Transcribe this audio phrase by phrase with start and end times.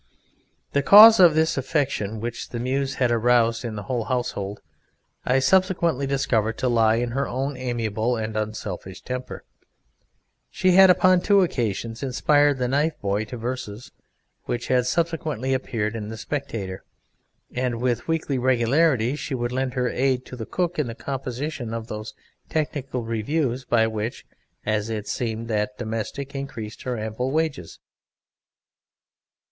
[0.73, 4.59] The cause of this affection which the Muse had aroused in the whole household
[5.27, 9.43] I subsequently discovered to lie in her own amiable and unselfish temper.
[10.49, 13.91] She had upon two occasions inspired the knife boy to verses
[14.45, 16.83] which had subsequently appeared in the Spectator,
[17.53, 21.75] and with weekly regularity she would lend her aid to the cook in the composition
[21.75, 22.15] of those
[22.49, 24.25] technical reviews by which
[24.65, 27.77] (as it seemed) that domestic increased her ample wages.